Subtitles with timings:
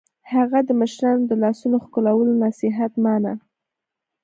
[0.33, 3.33] هغه د مشرانو د لاسونو ښکلولو نصیحت مانه